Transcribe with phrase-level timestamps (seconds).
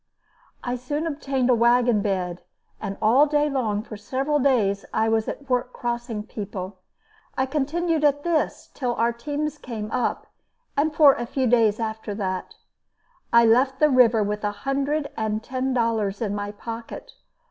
[0.63, 2.41] I soon obtained a wagon bed,
[2.81, 6.79] and all day long for several days I was at work crossing people.
[7.37, 10.25] I continued at this till our teams came up,
[10.75, 12.55] and for a few days after that.
[13.31, 17.11] I left the river with a hundred and ten dollars in my pocket.